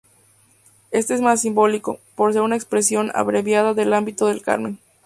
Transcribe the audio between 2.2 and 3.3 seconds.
ser una expresión